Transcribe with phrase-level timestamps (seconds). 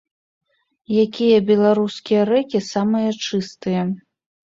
[1.03, 3.81] Якія беларускія рэкі самыя чыстыя?